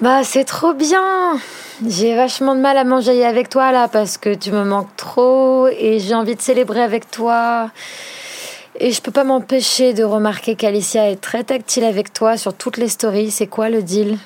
Bah, 0.00 0.22
c'est 0.22 0.44
trop 0.44 0.74
bien. 0.74 1.40
J'ai 1.84 2.14
vachement 2.14 2.54
de 2.54 2.60
mal 2.60 2.76
à 2.78 2.84
manger 2.84 3.24
avec 3.24 3.48
toi 3.48 3.72
là 3.72 3.88
parce 3.88 4.16
que 4.16 4.32
tu 4.32 4.52
me 4.52 4.62
manques 4.62 4.94
trop 4.96 5.66
et 5.66 5.98
j'ai 5.98 6.14
envie 6.14 6.36
de 6.36 6.40
célébrer 6.40 6.82
avec 6.82 7.10
toi. 7.10 7.72
Et 8.78 8.92
je 8.92 9.02
peux 9.02 9.10
pas 9.10 9.24
m'empêcher 9.24 9.94
de 9.94 10.04
remarquer 10.04 10.54
qu'Alicia 10.54 11.10
est 11.10 11.20
très 11.20 11.42
tactile 11.42 11.82
avec 11.82 12.12
toi 12.12 12.36
sur 12.36 12.54
toutes 12.54 12.76
les 12.76 12.88
stories. 12.88 13.32
C'est 13.32 13.48
quoi 13.48 13.70
le 13.70 13.82
deal? 13.82 14.18